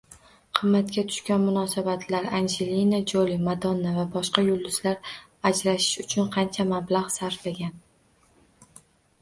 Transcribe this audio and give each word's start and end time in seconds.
Qimmatga 0.59 1.01
tushgan 1.09 1.43
munosabatlar: 1.49 2.29
Anjelina 2.37 3.01
Joli, 3.11 3.35
Madonna 3.49 3.93
va 3.99 4.07
boshqa 4.15 4.45
yulduzlar 4.47 5.13
ajrashish 5.51 5.93
uchun 6.05 6.33
qancha 6.39 6.69
mablag‘ 6.75 7.13
sarflagan? 7.21 7.81